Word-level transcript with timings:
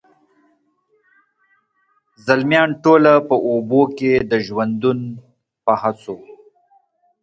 زلمیان 2.25 2.69
ټوله 2.83 3.13
په 3.27 3.35
اوبو 3.49 3.81
کي 3.97 4.11
د 4.31 4.33
ژوندون 4.45 4.99
په 5.63 5.73
هڅو، 5.81 6.17